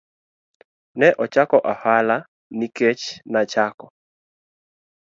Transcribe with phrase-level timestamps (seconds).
[0.99, 2.17] Ne ochako ohala
[2.57, 3.03] nikech
[3.33, 3.85] nachako.